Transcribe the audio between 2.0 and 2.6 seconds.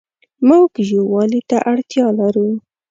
لرو